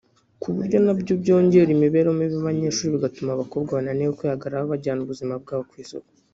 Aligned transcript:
ku 0.41 0.49
buryo 0.55 0.77
na 0.85 0.93
byo 0.99 1.13
byongera 1.21 1.69
imibereho 1.77 2.13
mibi 2.19 2.35
y’abanyeshuri 2.37 2.93
bigatuma 2.95 3.29
abakobwa 3.33 3.75
bananiwe 3.77 4.11
kwihagararaho 4.17 4.67
bajyana 4.73 5.01
ubuzima 5.05 5.33
bwabo 5.43 5.63
ku 5.71 5.75
isoko 5.83 6.09